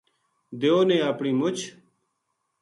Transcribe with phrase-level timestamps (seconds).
[0.59, 1.63] دیو نے اپنی مُچھ